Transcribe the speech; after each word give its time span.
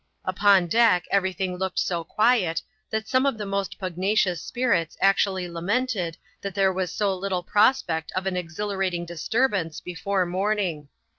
Upon 0.25 0.65
deck 0.65 1.05
every 1.11 1.31
thing 1.31 1.57
looked 1.57 1.77
so 1.77 2.03
quiet, 2.03 2.59
that 2.89 3.07
some 3.07 3.23
of 3.27 3.37
the 3.37 3.45
most 3.45 3.77
pugnacious 3.77 4.41
spirits 4.41 4.97
actually 4.99 5.47
lamented 5.47 6.17
that 6.41 6.55
there 6.55 6.73
was 6.73 6.91
so 6.91 7.13
little 7.15 7.43
prospect 7.43 8.11
of 8.15 8.25
an 8.25 8.35
exhilarating 8.35 9.05
disturbance 9.05 9.79
before 9.79 10.25
morning. 10.25 10.87